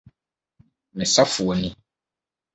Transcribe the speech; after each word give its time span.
Me 0.95 1.05
safoa 1.13 1.55
ni 1.61 1.69